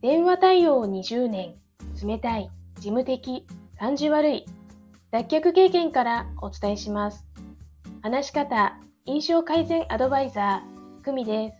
[0.00, 1.56] 電話対応20年、
[2.06, 3.44] 冷たい、事務的、
[3.80, 4.46] 感じ悪い、
[5.10, 7.26] 脱却経験からお伝えします。
[8.00, 11.56] 話し方、印象改善アドバイザー、久美です。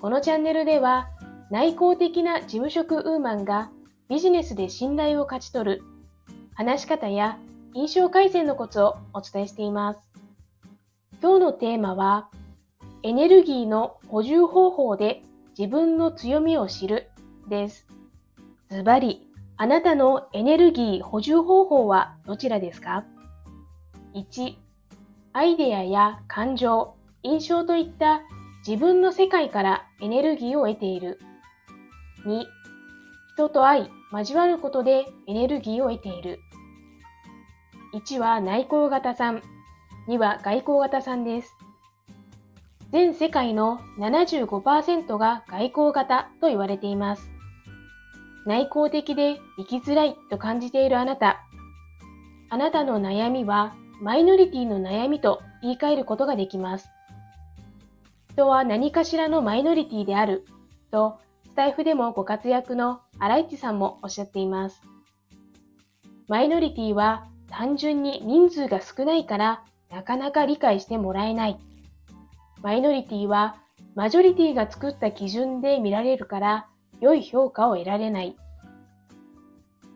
[0.00, 1.10] このチャンネルでは、
[1.50, 3.70] 内向的な事務職ウーマンが
[4.08, 5.82] ビジネスで信頼を勝ち取る、
[6.54, 7.38] 話し方や
[7.74, 10.00] 印象改善のコツをお伝えしています。
[11.20, 12.30] 今日のテーマは、
[13.02, 15.22] エネルギーの補充方法で
[15.58, 17.10] 自分の強みを知る
[17.48, 17.86] です。
[18.70, 23.04] ズバリ、あなたのエネルギー補充方法はどちらですか
[24.14, 24.54] ?1、
[25.32, 28.20] アイデアや感情、印象といった
[28.66, 31.18] 自分の世界からエネルギーを得ている。
[32.24, 32.44] 2、
[33.34, 36.40] 人と愛、交わることでエネルギーを得ている。
[37.94, 39.42] 1は内向型さん、
[40.08, 41.56] 2は外向型さんです。
[42.90, 47.37] 全世界の75%が外向型と言われています。
[48.48, 51.44] 内向的で生きづらいと感じているあなた。
[52.48, 56.88] あなたの悩みはマイノリティの悩みと言い換えることができます。
[58.32, 60.46] 人は何かしらのマイノリティである
[60.90, 64.80] とスタイフでもご活躍の荒市さんもおっしゃっています。
[66.26, 71.58] マイノリティは単純に人数が少ないからなかなか理解してもらえない。
[72.62, 73.56] マイノリティは
[73.94, 76.66] マジョリティが作った基準で見られるから
[77.00, 78.36] 良い評価を得られない。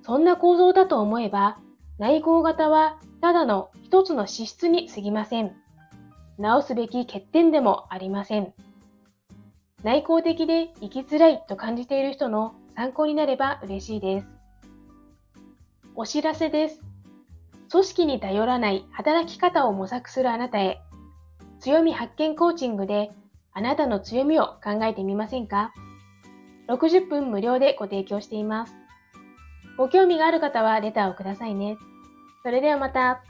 [0.02, 1.58] そんな構造だと思えば、
[1.98, 5.52] 内向型はただの一つの資質に過ぎません。
[6.38, 8.52] 直すべき欠点でもありません。
[9.84, 14.26] 内向的で生きづらいと感じている人の参考になれば嬉しいです。
[15.94, 16.80] お知らせです。
[17.70, 20.80] 組織に頼らない働き方を模索するあなたへ、
[21.60, 23.10] 強み発見コーチングで
[23.52, 25.72] あなたの強みを考えてみませんか？
[26.72, 28.74] 60分無料でご提供しています。
[29.76, 31.76] ご興味がある方はレターをくださいね。
[32.42, 33.22] それではまた。